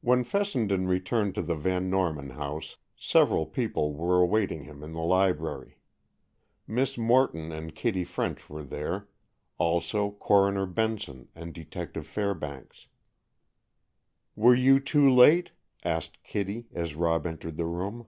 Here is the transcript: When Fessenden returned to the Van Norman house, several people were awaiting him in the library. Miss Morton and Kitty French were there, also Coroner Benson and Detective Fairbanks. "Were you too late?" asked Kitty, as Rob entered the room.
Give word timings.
When 0.00 0.24
Fessenden 0.24 0.88
returned 0.88 1.34
to 1.34 1.42
the 1.42 1.54
Van 1.54 1.90
Norman 1.90 2.30
house, 2.30 2.78
several 2.96 3.44
people 3.44 3.92
were 3.92 4.18
awaiting 4.22 4.62
him 4.64 4.82
in 4.82 4.94
the 4.94 5.02
library. 5.02 5.76
Miss 6.66 6.96
Morton 6.96 7.52
and 7.52 7.74
Kitty 7.74 8.02
French 8.02 8.48
were 8.48 8.62
there, 8.62 9.08
also 9.58 10.12
Coroner 10.12 10.64
Benson 10.64 11.28
and 11.34 11.52
Detective 11.52 12.06
Fairbanks. 12.06 12.86
"Were 14.34 14.54
you 14.54 14.80
too 14.80 15.06
late?" 15.10 15.50
asked 15.84 16.22
Kitty, 16.22 16.68
as 16.72 16.94
Rob 16.94 17.26
entered 17.26 17.58
the 17.58 17.66
room. 17.66 18.06